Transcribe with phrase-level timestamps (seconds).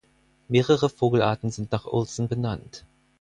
[0.47, 2.85] Mehrere Vogelarten sind nach Olson benannt.